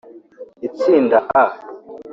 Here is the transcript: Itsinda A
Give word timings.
Itsinda 0.67 1.17
A 1.41 1.43